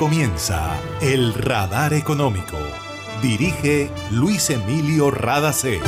comienza 0.00 0.80
El 1.02 1.34
Radar 1.34 1.92
Económico. 1.92 2.56
Dirige 3.20 3.90
Luis 4.10 4.48
Emilio 4.48 5.10
Radacé. 5.10 5.78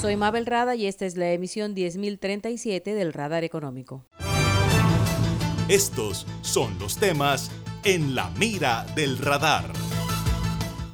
Soy 0.00 0.16
Mabel 0.16 0.46
Rada 0.46 0.74
y 0.74 0.86
esta 0.86 1.04
es 1.04 1.18
la 1.18 1.30
emisión 1.30 1.74
10037 1.74 2.94
del 2.94 3.12
Radar 3.12 3.44
Económico. 3.44 4.06
Estos 5.68 6.26
son 6.40 6.78
los 6.78 6.96
temas 6.96 7.50
en 7.84 8.14
la 8.14 8.30
mira 8.38 8.86
del 8.96 9.18
radar. 9.18 9.70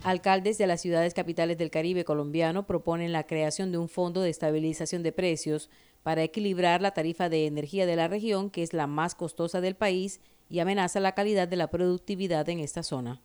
Alcaldes 0.02 0.58
de 0.58 0.66
las 0.66 0.80
ciudades 0.80 1.14
capitales 1.14 1.58
del 1.58 1.70
Caribe 1.70 2.04
colombiano 2.04 2.66
proponen 2.66 3.12
la 3.12 3.22
creación 3.22 3.70
de 3.70 3.78
un 3.78 3.88
fondo 3.88 4.20
de 4.20 4.30
estabilización 4.30 5.04
de 5.04 5.12
precios 5.12 5.70
para 6.02 6.24
equilibrar 6.24 6.82
la 6.82 6.90
tarifa 6.90 7.28
de 7.28 7.46
energía 7.46 7.86
de 7.86 7.94
la 7.94 8.08
región, 8.08 8.50
que 8.50 8.64
es 8.64 8.72
la 8.72 8.88
más 8.88 9.14
costosa 9.14 9.60
del 9.60 9.76
país 9.76 10.20
y 10.54 10.60
amenaza 10.60 11.00
la 11.00 11.16
calidad 11.16 11.48
de 11.48 11.56
la 11.56 11.66
productividad 11.66 12.48
en 12.48 12.60
esta 12.60 12.84
zona. 12.84 13.20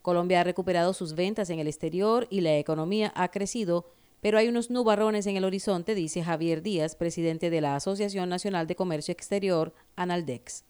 Colombia 0.00 0.40
ha 0.40 0.44
recuperado 0.44 0.94
sus 0.94 1.14
ventas 1.14 1.50
en 1.50 1.58
el 1.58 1.66
exterior 1.66 2.26
y 2.30 2.40
la 2.40 2.56
economía 2.56 3.12
ha 3.14 3.28
crecido, 3.28 3.90
pero 4.22 4.38
hay 4.38 4.48
unos 4.48 4.70
nubarrones 4.70 5.26
en 5.26 5.36
el 5.36 5.44
horizonte, 5.44 5.94
dice 5.94 6.24
Javier 6.24 6.62
Díaz, 6.62 6.96
presidente 6.96 7.50
de 7.50 7.60
la 7.60 7.76
Asociación 7.76 8.30
Nacional 8.30 8.66
de 8.66 8.74
Comercio 8.74 9.12
Exterior, 9.12 9.74
Analdex. 9.96 10.64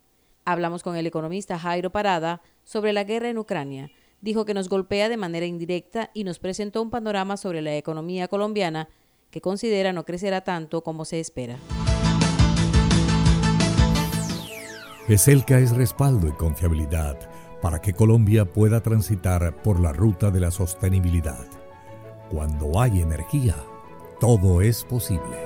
Hablamos 0.44 0.82
con 0.82 0.96
el 0.96 1.06
economista 1.06 1.56
Jairo 1.56 1.92
Parada 1.92 2.42
sobre 2.64 2.92
la 2.92 3.04
guerra 3.04 3.28
en 3.28 3.38
Ucrania. 3.38 3.92
Dijo 4.20 4.44
que 4.44 4.54
nos 4.54 4.68
golpea 4.68 5.08
de 5.08 5.16
manera 5.16 5.46
indirecta 5.46 6.10
y 6.14 6.24
nos 6.24 6.40
presentó 6.40 6.82
un 6.82 6.90
panorama 6.90 7.36
sobre 7.36 7.62
la 7.62 7.76
economía 7.76 8.26
colombiana 8.26 8.88
que 9.30 9.40
considera 9.40 9.92
no 9.92 10.04
crecerá 10.04 10.40
tanto 10.40 10.82
como 10.82 11.04
se 11.04 11.20
espera. 11.20 11.58
ESELCA 15.08 15.60
es 15.60 15.70
respaldo 15.70 16.26
y 16.26 16.32
confiabilidad 16.32 17.16
para 17.62 17.80
que 17.80 17.94
Colombia 17.94 18.44
pueda 18.44 18.80
transitar 18.80 19.62
por 19.62 19.78
la 19.78 19.92
ruta 19.92 20.32
de 20.32 20.40
la 20.40 20.50
sostenibilidad. 20.50 21.46
Cuando 22.28 22.80
hay 22.80 23.02
energía, 23.02 23.54
todo 24.18 24.62
es 24.62 24.82
posible. 24.82 25.45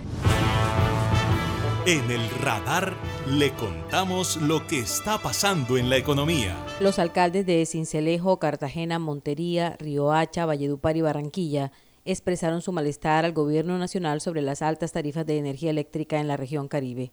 En 1.87 2.11
el 2.11 2.29
radar 2.29 2.93
le 3.27 3.55
contamos 3.55 4.39
lo 4.39 4.67
que 4.67 4.77
está 4.77 5.17
pasando 5.17 5.77
en 5.77 5.89
la 5.89 5.97
economía. 5.97 6.55
Los 6.79 6.99
alcaldes 6.99 7.47
de 7.47 7.65
Cincelejo, 7.65 8.37
Cartagena, 8.37 8.99
Montería, 8.99 9.77
Riohacha, 9.79 10.45
Valledupar 10.45 10.95
y 10.95 11.01
Barranquilla 11.01 11.71
expresaron 12.05 12.61
su 12.61 12.71
malestar 12.71 13.25
al 13.25 13.33
gobierno 13.33 13.79
nacional 13.79 14.21
sobre 14.21 14.43
las 14.43 14.61
altas 14.61 14.91
tarifas 14.91 15.25
de 15.25 15.39
energía 15.39 15.71
eléctrica 15.71 16.19
en 16.19 16.27
la 16.27 16.37
región 16.37 16.67
Caribe. 16.67 17.11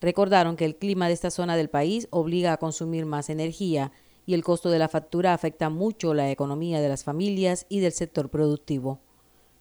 Recordaron 0.00 0.56
que 0.56 0.64
el 0.64 0.76
clima 0.76 1.08
de 1.08 1.12
esta 1.12 1.30
zona 1.30 1.58
del 1.58 1.68
país 1.68 2.08
obliga 2.10 2.54
a 2.54 2.56
consumir 2.56 3.04
más 3.04 3.28
energía 3.28 3.92
y 4.24 4.32
el 4.32 4.42
costo 4.42 4.70
de 4.70 4.78
la 4.78 4.88
factura 4.88 5.34
afecta 5.34 5.68
mucho 5.68 6.14
la 6.14 6.30
economía 6.30 6.80
de 6.80 6.88
las 6.88 7.04
familias 7.04 7.66
y 7.68 7.80
del 7.80 7.92
sector 7.92 8.30
productivo. 8.30 8.98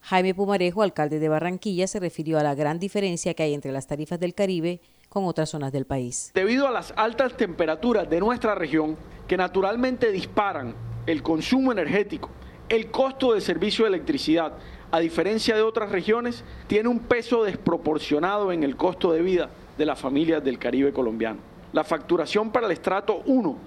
Jaime 0.02 0.34
Pumarejo, 0.34 0.82
alcalde 0.82 1.20
de 1.20 1.30
Barranquilla, 1.30 1.86
se 1.88 2.00
refirió 2.00 2.40
a 2.40 2.44
la 2.44 2.56
gran 2.56 2.80
diferencia 2.80 3.34
que 3.34 3.44
hay 3.44 3.54
entre 3.54 3.72
las 3.72 3.88
tarifas 3.88 4.20
del 4.20 4.34
Caribe 4.34 4.82
con 5.08 5.26
otras 5.26 5.50
zonas 5.50 5.72
del 5.72 5.86
país. 5.86 6.32
Debido 6.34 6.68
a 6.68 6.72
las 6.72 6.94
altas 6.96 7.36
temperaturas 7.38 8.10
de 8.10 8.20
nuestra 8.20 8.56
región, 8.56 8.98
que 9.28 9.38
naturalmente 9.38 10.12
disparan 10.12 10.74
el 11.06 11.22
consumo 11.22 11.72
energético, 11.72 12.30
el 12.70 12.92
costo 12.92 13.34
de 13.34 13.42
servicio 13.42 13.86
de 13.86 13.90
electricidad, 13.90 14.54
a 14.92 15.00
diferencia 15.00 15.56
de 15.56 15.62
otras 15.62 15.92
regiones, 15.92 16.44
tiene 16.68 16.90
un 16.90 17.00
peso 17.00 17.44
desproporcionado 17.44 18.52
en 18.52 18.64
el 18.64 18.76
costo 18.76 19.12
de 19.12 19.22
vida 19.22 19.50
de 19.78 19.86
las 19.86 20.00
familias 20.00 20.44
del 20.44 20.60
Caribe 20.60 20.94
colombiano. 20.94 21.40
La 21.74 21.84
facturación 21.84 22.52
para 22.52 22.66
el 22.66 22.72
estrato 22.72 23.22
1 23.26 23.58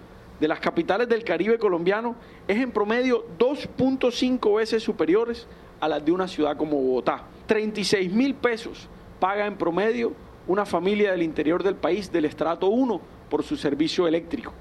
de 0.41 0.49
las 0.49 0.59
capitales 0.59 1.09
del 1.09 1.23
Caribe 1.23 1.59
colombiano 1.59 2.17
es 2.49 2.59
en 2.59 2.73
promedio 2.73 3.25
2.5 3.39 4.57
veces 4.57 4.83
superiores 4.83 5.47
a 5.83 5.89
las 5.89 6.03
de 6.05 6.13
una 6.13 6.29
ciudad 6.29 6.57
como 6.57 6.81
Bogotá. 6.81 7.25
36 7.47 8.13
mil 8.13 8.37
pesos 8.37 8.89
paga 9.19 9.47
en 9.47 9.57
promedio 9.57 10.13
una 10.47 10.65
familia 10.65 11.11
del 11.11 11.23
interior 11.23 11.65
del 11.65 11.75
país 11.75 12.13
del 12.13 12.25
estrato 12.25 12.69
1 12.69 13.01
por 13.29 13.43
su 13.43 13.57
servicio 13.57 14.07
eléctrico. 14.07 14.53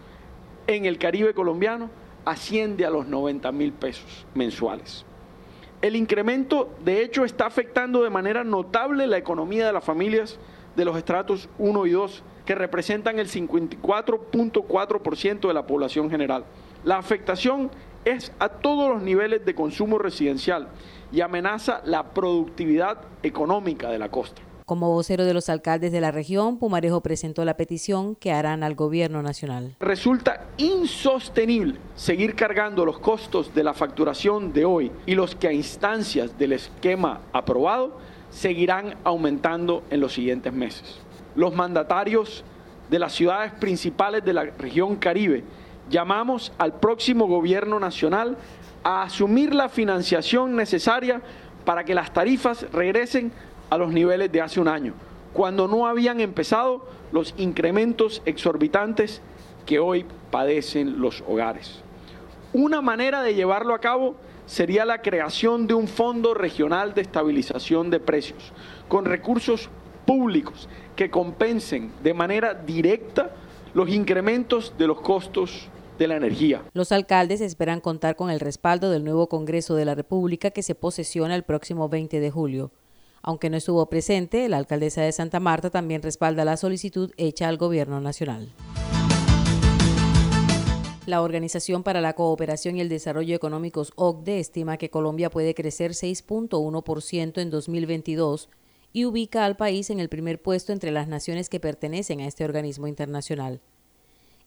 En 0.65 0.85
el 0.85 0.97
Caribe 0.97 1.35
colombiano 1.35 1.91
asciende 2.25 2.87
a 2.87 2.89
los 2.89 3.05
90 3.05 3.51
mil 3.51 3.71
pesos 3.71 4.25
mensuales. 4.33 5.05
El 5.83 5.95
incremento, 5.95 6.71
de 6.83 7.03
hecho, 7.03 7.23
está 7.23 7.45
afectando 7.45 8.01
de 8.01 8.09
manera 8.09 8.43
notable 8.43 9.05
la 9.05 9.17
economía 9.17 9.67
de 9.67 9.73
las 9.73 9.83
familias 9.83 10.39
de 10.75 10.85
los 10.85 10.97
estratos 10.97 11.49
1 11.59 11.85
y 11.85 11.91
2, 11.91 12.23
que 12.47 12.55
representan 12.55 13.19
el 13.19 13.29
54.4% 13.29 15.47
de 15.47 15.53
la 15.53 15.67
población 15.67 16.09
general. 16.09 16.45
La 16.83 16.97
afectación 16.97 17.69
es 18.05 18.31
a 18.39 18.49
todos 18.49 18.89
los 18.89 19.01
niveles 19.01 19.45
de 19.45 19.55
consumo 19.55 19.97
residencial 19.97 20.67
y 21.11 21.21
amenaza 21.21 21.81
la 21.85 22.11
productividad 22.13 22.97
económica 23.23 23.89
de 23.89 23.99
la 23.99 24.09
costa. 24.09 24.41
Como 24.65 24.93
vocero 24.93 25.25
de 25.25 25.33
los 25.33 25.49
alcaldes 25.49 25.91
de 25.91 25.99
la 25.99 26.11
región, 26.11 26.57
Pumarejo 26.57 27.01
presentó 27.01 27.43
la 27.43 27.57
petición 27.57 28.15
que 28.15 28.31
harán 28.31 28.63
al 28.63 28.75
gobierno 28.75 29.21
nacional. 29.21 29.75
Resulta 29.81 30.45
insostenible 30.57 31.77
seguir 31.95 32.35
cargando 32.35 32.85
los 32.85 32.99
costos 32.99 33.53
de 33.53 33.65
la 33.65 33.73
facturación 33.73 34.53
de 34.53 34.63
hoy 34.63 34.91
y 35.05 35.15
los 35.15 35.35
que 35.35 35.49
a 35.49 35.51
instancias 35.51 36.37
del 36.37 36.53
esquema 36.53 37.19
aprobado 37.33 37.97
seguirán 38.29 38.95
aumentando 39.03 39.83
en 39.89 39.99
los 39.99 40.13
siguientes 40.13 40.53
meses. 40.53 40.99
Los 41.35 41.53
mandatarios 41.53 42.45
de 42.89 42.99
las 42.99 43.13
ciudades 43.13 43.51
principales 43.53 44.23
de 44.23 44.33
la 44.33 44.43
región 44.43 44.95
Caribe 44.95 45.43
llamamos 45.91 46.51
al 46.57 46.79
próximo 46.79 47.27
gobierno 47.27 47.79
nacional 47.79 48.37
a 48.83 49.03
asumir 49.03 49.53
la 49.53 49.69
financiación 49.69 50.55
necesaria 50.55 51.21
para 51.65 51.83
que 51.83 51.93
las 51.93 52.11
tarifas 52.13 52.65
regresen 52.71 53.31
a 53.69 53.77
los 53.77 53.91
niveles 53.91 54.31
de 54.31 54.41
hace 54.41 54.59
un 54.59 54.67
año, 54.67 54.93
cuando 55.33 55.67
no 55.67 55.85
habían 55.85 56.19
empezado 56.19 56.87
los 57.11 57.35
incrementos 57.37 58.21
exorbitantes 58.25 59.21
que 59.65 59.79
hoy 59.79 60.05
padecen 60.31 60.99
los 60.99 61.23
hogares. 61.27 61.83
Una 62.53 62.81
manera 62.81 63.21
de 63.21 63.35
llevarlo 63.35 63.75
a 63.75 63.79
cabo 63.79 64.15
sería 64.45 64.83
la 64.85 65.01
creación 65.01 65.67
de 65.67 65.73
un 65.73 65.87
fondo 65.87 66.33
regional 66.33 66.93
de 66.93 67.01
estabilización 67.01 67.89
de 67.89 67.99
precios, 67.99 68.51
con 68.87 69.05
recursos 69.05 69.69
públicos 70.05 70.67
que 70.95 71.09
compensen 71.09 71.91
de 72.03 72.13
manera 72.13 72.53
directa 72.53 73.31
los 73.73 73.89
incrementos 73.89 74.73
de 74.77 74.87
los 74.87 74.99
costos 74.99 75.69
Los 76.73 76.91
alcaldes 76.91 77.41
esperan 77.41 77.81
contar 77.81 78.15
con 78.15 78.29
el 78.29 78.39
respaldo 78.39 78.89
del 78.89 79.03
nuevo 79.03 79.27
Congreso 79.27 79.75
de 79.75 79.85
la 79.85 79.95
República 79.95 80.51
que 80.51 80.63
se 80.63 80.75
posesiona 80.75 81.35
el 81.35 81.43
próximo 81.43 81.89
20 81.89 82.19
de 82.19 82.31
julio. 82.31 82.71
Aunque 83.21 83.49
no 83.49 83.57
estuvo 83.57 83.85
presente, 83.87 84.49
la 84.49 84.57
alcaldesa 84.57 85.01
de 85.03 85.11
Santa 85.11 85.39
Marta 85.39 85.69
también 85.69 86.01
respalda 86.01 86.43
la 86.43 86.57
solicitud 86.57 87.11
hecha 87.17 87.47
al 87.47 87.57
Gobierno 87.57 88.01
Nacional. 88.01 88.49
La 91.05 91.21
Organización 91.21 91.83
para 91.83 92.01
la 92.01 92.13
Cooperación 92.13 92.77
y 92.77 92.81
el 92.81 92.89
Desarrollo 92.89 93.35
Económicos 93.35 93.91
OCDE 93.95 94.39
estima 94.39 94.77
que 94.77 94.89
Colombia 94.89 95.29
puede 95.29 95.53
crecer 95.53 95.91
6.1% 95.91 97.41
en 97.41 97.49
2022 97.49 98.49
y 98.93 99.05
ubica 99.05 99.45
al 99.45 99.55
país 99.55 99.89
en 99.89 99.99
el 99.99 100.09
primer 100.09 100.41
puesto 100.41 100.73
entre 100.73 100.91
las 100.91 101.07
naciones 101.07 101.49
que 101.49 101.59
pertenecen 101.59 102.21
a 102.21 102.27
este 102.27 102.43
organismo 102.43 102.87
internacional. 102.87 103.61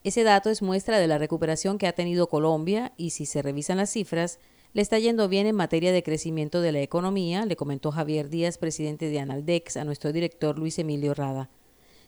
Ese 0.04 0.22
dato 0.22 0.50
es 0.50 0.60
muestra 0.60 0.98
de 0.98 1.06
la 1.06 1.16
recuperación 1.16 1.78
que 1.78 1.86
ha 1.86 1.94
tenido 1.94 2.28
Colombia 2.28 2.92
y 2.98 3.10
si 3.10 3.24
se 3.24 3.40
revisan 3.40 3.78
las 3.78 3.88
cifras, 3.90 4.38
Le 4.74 4.82
está 4.82 4.98
yendo 4.98 5.28
bien 5.28 5.46
en 5.46 5.54
materia 5.54 5.92
de 5.92 6.02
crecimiento 6.02 6.60
de 6.60 6.72
la 6.72 6.80
economía, 6.80 7.46
le 7.46 7.54
comentó 7.54 7.92
Javier 7.92 8.28
Díaz, 8.28 8.58
presidente 8.58 9.08
de 9.08 9.20
Analdex, 9.20 9.76
a 9.76 9.84
nuestro 9.84 10.12
director 10.12 10.58
Luis 10.58 10.80
Emilio 10.80 11.14
Rada. 11.14 11.48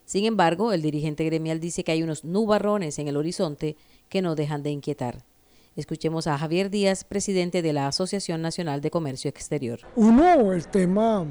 Sin 0.04 0.24
embargo, 0.24 0.72
el 0.72 0.82
dirigente 0.82 1.24
gremial 1.24 1.60
dice 1.60 1.84
que 1.84 1.92
hay 1.92 2.02
unos 2.02 2.24
nubarrones 2.24 2.98
en 2.98 3.06
el 3.06 3.16
horizonte 3.16 3.76
que 4.08 4.20
no 4.20 4.34
dejan 4.34 4.64
de 4.64 4.70
inquietar. 4.70 5.24
Escuchemos 5.76 6.26
a 6.26 6.36
Javier 6.36 6.68
Díaz, 6.68 7.04
presidente 7.04 7.62
de 7.62 7.72
la 7.72 7.86
Asociación 7.86 8.42
Nacional 8.42 8.80
de 8.80 8.90
Comercio 8.90 9.28
Exterior. 9.28 9.78
Uno, 9.94 10.52
el 10.52 10.66
tema 10.66 11.24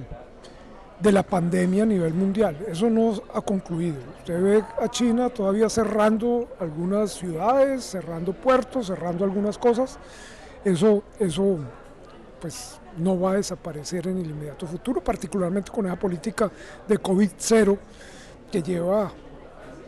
de 1.05 1.11
la 1.11 1.21
pandemia 1.21 1.83
a 1.83 1.85
nivel 1.85 2.15
mundial. 2.15 2.57
Eso 2.67 2.89
no 2.89 3.13
ha 3.31 3.41
concluido. 3.41 3.97
Usted 4.19 4.41
ve 4.41 4.63
a 4.81 4.87
China 4.89 5.29
todavía 5.29 5.69
cerrando 5.69 6.47
algunas 6.59 7.11
ciudades, 7.11 7.83
cerrando 7.83 8.33
puertos, 8.33 8.87
cerrando 8.87 9.23
algunas 9.23 9.55
cosas. 9.59 9.99
Eso, 10.63 11.03
eso 11.19 11.59
pues 12.41 12.79
no 12.97 13.19
va 13.19 13.33
a 13.33 13.35
desaparecer 13.35 14.07
en 14.07 14.17
el 14.17 14.31
inmediato 14.31 14.65
futuro, 14.65 14.99
particularmente 14.99 15.71
con 15.71 15.85
esa 15.85 15.95
política 15.95 16.49
de 16.87 16.99
COVID-0 16.99 17.77
que 18.51 18.63
lleva, 18.63 19.11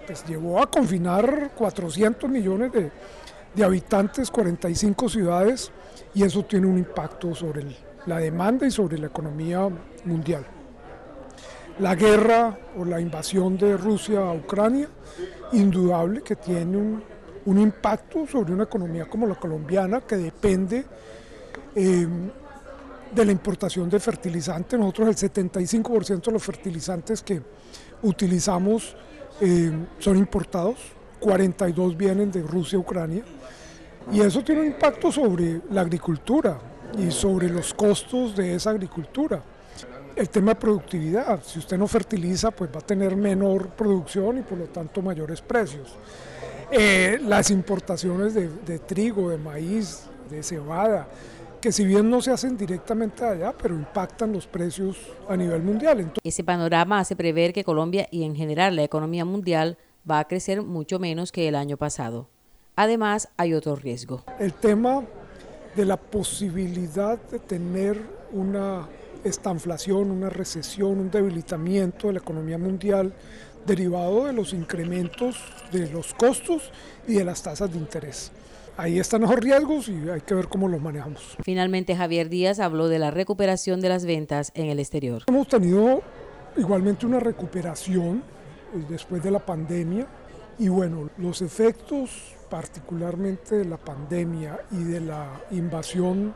pues 0.06 0.24
llevó 0.24 0.62
a 0.62 0.70
confinar 0.70 1.52
400 1.56 2.30
millones 2.30 2.72
de, 2.72 2.92
de 3.56 3.64
habitantes, 3.64 4.30
45 4.30 5.10
ciudades, 5.10 5.72
y 6.14 6.22
eso 6.22 6.46
tiene 6.46 6.68
un 6.68 6.78
impacto 6.78 7.34
sobre 7.34 7.66
la 8.06 8.20
demanda 8.20 8.68
y 8.68 8.72
sobre 8.72 9.00
la 9.00 9.08
economía 9.08 9.68
mundial. 10.06 10.46
La 11.80 11.94
guerra 11.94 12.58
o 12.76 12.84
la 12.84 13.00
invasión 13.00 13.56
de 13.56 13.78
Rusia 13.78 14.20
a 14.20 14.34
Ucrania, 14.34 14.90
indudable 15.52 16.22
que 16.24 16.36
tiene 16.36 16.76
un, 16.78 17.60
impacto 17.60 18.26
sobre 18.26 18.54
una 18.54 18.64
economía 18.64 19.06
como 19.06 19.28
la 19.28 19.36
colombiana 19.36 20.02
que 20.02 20.18
depende 20.18 20.86
eh, 21.76 22.08
de 23.14 23.26
la 23.26 23.32
importación 23.32 23.90
de 23.90 24.00
fertilizantes. 24.00 24.80
Nosotros 24.80 25.10
el 25.10 25.32
75% 25.32 26.26
de 26.26 26.32
los 26.32 26.44
fertilizantes 26.44 27.22
que 27.22 27.42
utilizamos 28.02 28.96
eh, 29.40 29.72
son 30.00 30.18
importados, 30.18 30.78
42 31.20 31.96
vienen 31.96 32.32
de 32.32 32.42
Rusia, 32.42 32.80
Ucrania, 32.80 33.24
y 34.12 34.22
eso 34.22 34.44
tiene 34.44 34.62
un 34.62 34.68
impacto 34.68 35.12
sobre 35.12 35.62
la 35.70 35.82
agricultura 35.82 36.58
y 36.98 37.12
sobre 37.12 37.50
los 37.50 37.74
costos 37.74 38.36
de 38.36 38.56
esa 38.56 38.72
agricultura. 38.72 39.44
El 40.18 40.30
tema 40.30 40.56
de 40.56 40.56
productividad, 40.56 41.44
si 41.44 41.60
usted 41.60 41.78
no 41.78 41.88
fertiliza, 41.88 42.50
pues 42.50 42.72
va 42.76 42.80
a 42.80 42.82
tener 42.82 43.16
menor 43.16 43.70
producción 43.70 44.40
y 44.40 44.42
por 44.42 44.58
lo 44.58 44.66
tanto 44.66 45.04
mayores 45.04 45.42
precios. 45.42 45.96
Eh, 46.72 47.20
las 47.22 47.52
importaciones 47.52 48.34
de, 48.34 48.50
de, 48.50 48.80
trigo, 48.80 49.30
de 49.30 49.38
maíz, 49.38 50.08
de 50.28 50.42
cebada, 50.42 51.08
que 51.62 51.72
si 51.72 51.86
bien 51.86 52.10
no 52.10 52.20
se 52.20 52.32
hacen 52.32 52.58
directamente 52.58 53.24
allá, 53.24 53.54
pero 53.62 53.76
impactan 53.76 54.34
los 54.34 54.48
precios 54.48 54.98
a 55.30 55.38
nivel 55.38 55.62
mundial. 55.62 56.00
Entonces, 56.00 56.22
Ese 56.24 56.44
panorama 56.44 57.00
hace 57.00 57.16
prever 57.16 57.54
que 57.54 57.64
Colombia 57.64 58.08
y 58.10 58.24
en 58.24 58.36
general 58.36 58.76
la 58.76 58.84
economía 58.84 59.24
mundial 59.24 59.78
va 60.10 60.18
a 60.18 60.28
crecer 60.28 60.64
mucho 60.64 60.98
menos 60.98 61.32
que 61.32 61.48
el 61.48 61.54
año 61.54 61.78
pasado. 61.78 62.28
Además, 62.76 63.30
hay 63.38 63.54
otro 63.54 63.76
riesgo. 63.76 64.24
El 64.40 64.54
tema 64.54 65.04
de 65.76 65.86
la 65.86 65.98
posibilidad 65.98 67.22
de 67.30 67.38
tener 67.38 68.02
una 68.32 68.88
estanflación, 69.24 70.12
una 70.12 70.30
recesión, 70.30 71.00
un 71.00 71.12
debilitamiento 71.12 72.08
de 72.08 72.14
la 72.14 72.20
economía 72.20 72.58
mundial 72.58 73.14
derivado 73.66 74.26
de 74.26 74.34
los 74.34 74.54
incrementos 74.54 75.38
de 75.72 75.90
los 75.90 76.14
costos 76.14 76.72
y 77.08 77.16
de 77.16 77.26
las 77.26 77.44
tasas 77.44 77.72
de 77.72 77.78
interés. 77.78 78.32
Ahí 78.78 79.00
están 79.00 79.22
los 79.22 79.36
riesgos 79.36 79.90
y 79.90 80.10
hay 80.10 80.22
que 80.22 80.36
ver 80.36 80.48
cómo 80.48 80.68
los 80.68 80.82
manejamos. 80.82 81.36
Finalmente, 81.44 81.96
Javier 81.96 82.30
Díaz 82.30 82.60
habló 82.60 82.88
de 82.88 83.00
la 83.00 83.12
recuperación 83.12 83.82
de 83.82 83.90
las 83.90 84.06
ventas 84.06 84.52
en 84.54 84.68
el 84.68 84.80
exterior. 84.80 85.24
Hemos 85.28 85.48
tenido 85.48 86.02
igualmente 86.56 87.06
una 87.06 87.20
recuperación 87.20 88.24
después 88.88 89.24
de 89.24 89.32
la 89.32 89.40
pandemia 89.40 90.08
y 90.60 90.70
bueno, 90.70 91.10
los 91.18 91.42
efectos 91.42 92.36
particularmente 92.50 93.56
de 93.56 93.66
la 93.66 93.78
pandemia 93.78 94.60
y 94.72 94.84
de 94.84 95.02
la 95.02 95.42
invasión 95.52 96.34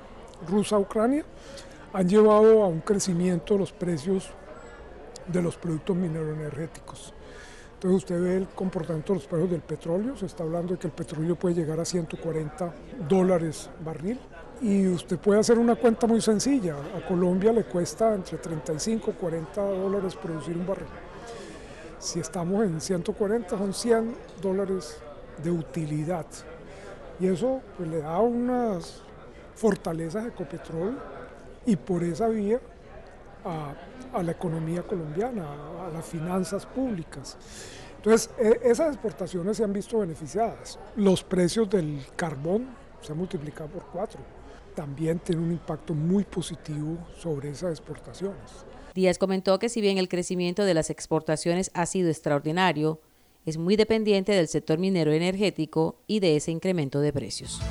rusa 0.47 0.75
a 0.75 0.79
Ucrania 0.79 1.23
han 1.93 2.07
llevado 2.07 2.63
a 2.63 2.67
un 2.67 2.81
crecimiento 2.81 3.57
los 3.57 3.71
precios 3.71 4.29
de 5.27 5.41
los 5.41 5.57
productos 5.57 5.95
mineroenergéticos. 5.95 7.13
Entonces 7.73 7.97
usted 7.97 8.21
ve 8.21 8.37
el 8.37 8.47
comportamiento 8.47 9.13
de 9.13 9.19
los 9.19 9.27
precios 9.27 9.49
del 9.49 9.61
petróleo, 9.61 10.15
se 10.15 10.27
está 10.27 10.43
hablando 10.43 10.73
de 10.73 10.79
que 10.79 10.87
el 10.87 10.93
petróleo 10.93 11.35
puede 11.35 11.55
llegar 11.55 11.79
a 11.79 11.85
140 11.85 12.73
dólares 13.09 13.69
barril 13.83 14.19
y 14.61 14.87
usted 14.87 15.17
puede 15.17 15.39
hacer 15.39 15.57
una 15.57 15.75
cuenta 15.75 16.05
muy 16.05 16.21
sencilla, 16.21 16.75
a 16.95 17.07
Colombia 17.07 17.51
le 17.51 17.63
cuesta 17.63 18.13
entre 18.13 18.37
35 18.37 19.11
y 19.11 19.13
40 19.15 19.61
dólares 19.61 20.15
producir 20.15 20.55
un 20.55 20.67
barril. 20.67 20.87
Si 21.97 22.19
estamos 22.19 22.63
en 22.63 22.79
140 22.79 23.57
son 23.57 23.73
100 23.73 24.15
dólares 24.41 24.97
de 25.43 25.49
utilidad 25.49 26.27
y 27.19 27.27
eso 27.27 27.61
pues, 27.77 27.89
le 27.89 27.97
da 27.97 28.19
unas 28.19 29.01
fortalezas 29.55 30.25
a 30.25 30.27
Ecopetrol 30.27 30.97
y 31.65 31.75
por 31.75 32.03
esa 32.03 32.27
vía 32.27 32.59
a, 33.43 33.73
a, 34.13 34.23
la 34.23 34.31
economía 34.31 34.83
colombiana, 34.83 35.45
a, 35.45 35.87
a, 35.87 35.89
las 35.89 36.05
finanzas 36.05 36.65
públicas. 36.65 37.37
Entonces, 37.97 38.29
e, 38.37 38.59
esas 38.63 38.93
exportaciones 38.93 39.57
se 39.57 39.63
han 39.63 39.73
visto 39.73 39.99
beneficiadas. 39.99 40.79
Los 40.95 41.23
precios 41.23 41.69
del 41.69 42.03
carbón 42.15 42.67
se 43.01 43.11
han 43.11 43.17
multiplicado 43.17 43.69
por 43.69 43.83
cuatro. 43.85 44.19
También 44.75 45.19
tiene 45.19 45.41
un 45.41 45.51
impacto 45.51 45.93
muy 45.93 46.23
positivo 46.23 46.97
sobre 47.17 47.49
esas 47.49 47.71
exportaciones. 47.71 48.65
Díaz 48.93 49.17
comentó 49.17 49.57
que 49.59 49.69
si 49.69 49.81
bien 49.81 49.97
el 49.97 50.09
crecimiento 50.09 50.65
de 50.65 50.73
las 50.73 50.89
exportaciones 50.89 51.71
ha 51.73 51.85
sido 51.85 52.09
extraordinario, 52.09 52.99
es 53.45 53.57
muy 53.57 53.75
dependiente 53.75 54.33
del 54.33 54.47
sector 54.47 54.77
minero 54.77 55.11
energético 55.11 55.95
y 56.07 56.19
de 56.19 56.35
ese 56.35 56.51
incremento 56.51 56.99
de 57.01 57.11
precios. 57.11 57.61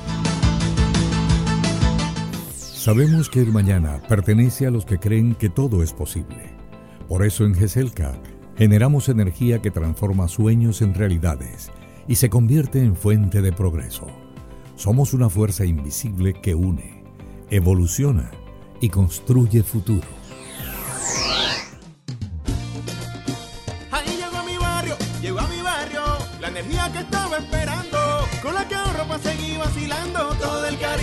Sabemos 2.83 3.29
que 3.29 3.39
el 3.39 3.51
mañana 3.51 4.01
pertenece 4.09 4.65
a 4.65 4.71
los 4.71 4.85
que 4.85 4.97
creen 4.97 5.35
que 5.35 5.51
todo 5.51 5.83
es 5.83 5.93
posible. 5.93 6.49
Por 7.07 7.23
eso 7.23 7.45
en 7.45 7.53
GESELCA 7.53 8.19
generamos 8.57 9.07
energía 9.07 9.61
que 9.61 9.69
transforma 9.69 10.27
sueños 10.27 10.81
en 10.81 10.95
realidades 10.95 11.69
y 12.07 12.15
se 12.15 12.31
convierte 12.31 12.83
en 12.83 12.95
fuente 12.95 13.43
de 13.43 13.51
progreso. 13.51 14.07
Somos 14.77 15.13
una 15.13 15.29
fuerza 15.29 15.63
invisible 15.63 16.33
que 16.33 16.55
une, 16.55 17.03
evoluciona 17.51 18.31
y 18.79 18.89
construye 18.89 19.61
futuro. 19.61 20.20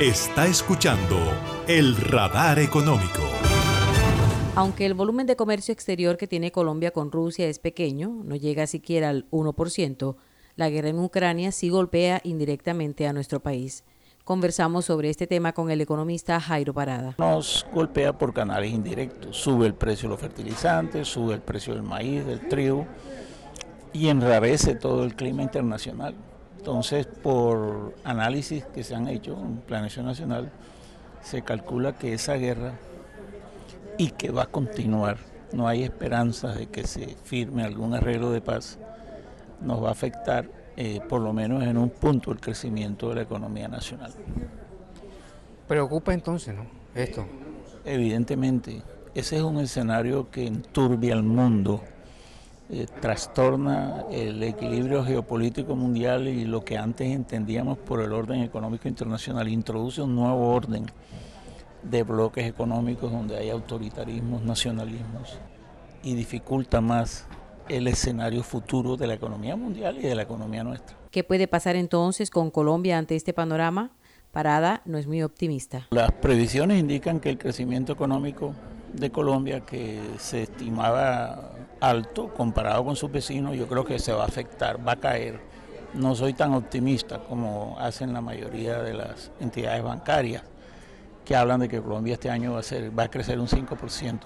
Está 0.00 0.46
escuchando 0.46 1.16
el 1.66 1.96
radar 1.96 2.58
económico. 2.58 3.22
Aunque 4.54 4.86
el 4.86 4.94
volumen 4.94 5.26
de 5.26 5.36
comercio 5.36 5.72
exterior 5.72 6.16
que 6.16 6.26
tiene 6.26 6.52
Colombia 6.52 6.90
con 6.90 7.10
Rusia 7.10 7.46
es 7.46 7.58
pequeño, 7.58 8.22
no 8.24 8.36
llega 8.36 8.66
siquiera 8.66 9.08
al 9.08 9.28
1%, 9.30 10.16
la 10.56 10.70
guerra 10.70 10.88
en 10.88 10.98
Ucrania 10.98 11.52
sí 11.52 11.68
golpea 11.68 12.20
indirectamente 12.24 13.06
a 13.06 13.12
nuestro 13.12 13.40
país. 13.40 13.84
Conversamos 14.24 14.86
sobre 14.86 15.08
este 15.08 15.26
tema 15.26 15.52
con 15.52 15.70
el 15.70 15.80
economista 15.80 16.40
Jairo 16.40 16.74
Parada. 16.74 17.14
Nos 17.18 17.66
golpea 17.72 18.16
por 18.16 18.32
canales 18.32 18.72
indirectos. 18.72 19.36
Sube 19.36 19.66
el 19.66 19.74
precio 19.74 20.08
de 20.08 20.14
los 20.14 20.20
fertilizantes, 20.20 21.06
sube 21.06 21.34
el 21.34 21.42
precio 21.42 21.74
del 21.74 21.82
maíz, 21.82 22.26
del 22.26 22.48
trigo 22.48 22.86
y 23.92 24.08
enrarece 24.08 24.74
todo 24.74 25.04
el 25.04 25.14
clima 25.14 25.42
internacional. 25.42 26.14
Entonces, 26.66 27.06
por 27.06 27.94
análisis 28.02 28.64
que 28.64 28.82
se 28.82 28.96
han 28.96 29.06
hecho 29.06 29.38
en 29.38 29.58
Planeación 29.58 30.04
Nacional, 30.04 30.50
se 31.22 31.42
calcula 31.42 31.96
que 31.96 32.12
esa 32.12 32.34
guerra 32.34 32.72
y 33.98 34.10
que 34.10 34.32
va 34.32 34.42
a 34.42 34.46
continuar, 34.46 35.16
no 35.52 35.68
hay 35.68 35.84
esperanzas 35.84 36.58
de 36.58 36.66
que 36.66 36.84
se 36.84 37.06
firme 37.22 37.62
algún 37.62 37.94
arreglo 37.94 38.32
de 38.32 38.40
paz, 38.40 38.80
nos 39.60 39.80
va 39.80 39.90
a 39.90 39.92
afectar 39.92 40.50
eh, 40.76 40.98
por 41.08 41.20
lo 41.20 41.32
menos 41.32 41.62
en 41.62 41.78
un 41.78 41.88
punto 41.88 42.32
el 42.32 42.40
crecimiento 42.40 43.10
de 43.10 43.14
la 43.14 43.22
economía 43.22 43.68
nacional. 43.68 44.12
Preocupa 45.68 46.14
entonces, 46.14 46.52
¿no? 46.52 46.66
Esto. 46.96 47.24
Evidentemente, 47.84 48.82
ese 49.14 49.36
es 49.36 49.42
un 49.42 49.60
escenario 49.60 50.32
que 50.32 50.48
enturbia 50.48 51.14
al 51.14 51.22
mundo, 51.22 51.80
eh, 52.68 52.86
trastorna 53.00 54.04
el 54.10 54.42
equilibrio 54.42 55.04
geopolítico 55.04 55.76
mundial 55.76 56.26
y 56.26 56.44
lo 56.44 56.64
que 56.64 56.76
antes 56.76 57.08
entendíamos 57.08 57.78
por 57.78 58.00
el 58.00 58.12
orden 58.12 58.42
económico 58.42 58.88
internacional, 58.88 59.48
introduce 59.48 60.02
un 60.02 60.16
nuevo 60.16 60.48
orden 60.48 60.86
de 61.84 62.02
bloques 62.02 62.44
económicos 62.44 63.12
donde 63.12 63.36
hay 63.36 63.50
autoritarismos, 63.50 64.42
nacionalismos 64.42 65.38
y 66.02 66.14
dificulta 66.14 66.80
más 66.80 67.26
el 67.68 67.86
escenario 67.86 68.42
futuro 68.42 68.96
de 68.96 69.06
la 69.06 69.14
economía 69.14 69.54
mundial 69.56 69.98
y 69.98 70.02
de 70.02 70.14
la 70.14 70.22
economía 70.22 70.64
nuestra. 70.64 70.96
¿Qué 71.10 71.24
puede 71.24 71.48
pasar 71.48 71.76
entonces 71.76 72.30
con 72.30 72.50
Colombia 72.50 72.98
ante 72.98 73.16
este 73.16 73.32
panorama? 73.32 73.90
Parada 74.32 74.82
no 74.84 74.98
es 74.98 75.06
muy 75.06 75.22
optimista. 75.22 75.86
Las 75.90 76.12
previsiones 76.12 76.78
indican 76.78 77.20
que 77.20 77.30
el 77.30 77.38
crecimiento 77.38 77.92
económico 77.92 78.54
de 78.92 79.10
Colombia, 79.10 79.60
que 79.60 80.00
se 80.18 80.42
estimaba 80.42 81.55
alto 81.80 82.32
comparado 82.32 82.84
con 82.84 82.96
sus 82.96 83.10
vecinos, 83.10 83.56
yo 83.56 83.66
creo 83.66 83.84
que 83.84 83.98
se 83.98 84.12
va 84.12 84.24
a 84.24 84.26
afectar, 84.26 84.86
va 84.86 84.92
a 84.92 84.96
caer. 84.96 85.40
No 85.94 86.14
soy 86.14 86.34
tan 86.34 86.52
optimista 86.52 87.20
como 87.20 87.76
hacen 87.78 88.12
la 88.12 88.20
mayoría 88.20 88.82
de 88.82 88.94
las 88.94 89.30
entidades 89.40 89.82
bancarias, 89.82 90.42
que 91.24 91.34
hablan 91.34 91.60
de 91.60 91.68
que 91.68 91.80
Colombia 91.80 92.14
este 92.14 92.30
año 92.30 92.52
va 92.52 92.60
a, 92.60 92.62
ser, 92.62 92.96
va 92.96 93.04
a 93.04 93.10
crecer 93.10 93.38
un 93.40 93.48
5%. 93.48 94.20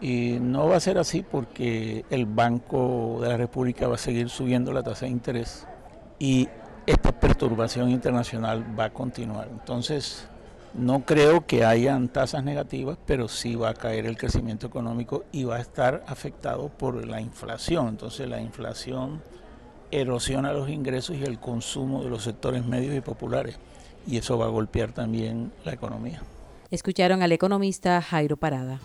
Y 0.00 0.38
no 0.40 0.68
va 0.68 0.76
a 0.76 0.80
ser 0.80 0.98
así 0.98 1.22
porque 1.22 2.04
el 2.10 2.26
Banco 2.26 3.18
de 3.20 3.28
la 3.28 3.36
República 3.36 3.86
va 3.86 3.94
a 3.94 3.98
seguir 3.98 4.28
subiendo 4.28 4.72
la 4.72 4.82
tasa 4.82 5.06
de 5.06 5.12
interés 5.12 5.66
y 6.18 6.48
esta 6.86 7.12
perturbación 7.12 7.90
internacional 7.90 8.64
va 8.78 8.86
a 8.86 8.90
continuar. 8.90 9.48
Entonces, 9.48 10.28
no 10.74 11.04
creo 11.04 11.46
que 11.46 11.64
hayan 11.64 12.08
tasas 12.08 12.44
negativas, 12.44 12.98
pero 13.06 13.28
sí 13.28 13.54
va 13.54 13.70
a 13.70 13.74
caer 13.74 14.06
el 14.06 14.16
crecimiento 14.16 14.66
económico 14.66 15.24
y 15.32 15.44
va 15.44 15.56
a 15.56 15.60
estar 15.60 16.04
afectado 16.06 16.68
por 16.68 17.06
la 17.06 17.20
inflación. 17.20 17.88
Entonces, 17.88 18.28
la 18.28 18.40
inflación 18.40 19.22
erosiona 19.90 20.52
los 20.52 20.70
ingresos 20.70 21.16
y 21.16 21.24
el 21.24 21.38
consumo 21.38 22.02
de 22.02 22.10
los 22.10 22.24
sectores 22.24 22.64
medios 22.64 22.94
y 22.96 23.00
populares 23.00 23.58
y 24.06 24.16
eso 24.16 24.38
va 24.38 24.46
a 24.46 24.48
golpear 24.48 24.92
también 24.92 25.52
la 25.64 25.72
economía. 25.72 26.22
Escucharon 26.70 27.22
al 27.22 27.32
economista 27.32 28.00
Jairo 28.00 28.36
Parada. 28.36 28.80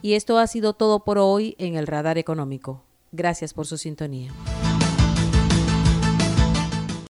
Y 0.00 0.14
esto 0.14 0.38
ha 0.38 0.46
sido 0.46 0.72
todo 0.72 1.04
por 1.04 1.18
hoy 1.18 1.54
en 1.58 1.76
el 1.76 1.86
Radar 1.86 2.18
Económico. 2.18 2.82
Gracias 3.12 3.54
por 3.54 3.66
su 3.66 3.76
sintonía. 3.76 4.32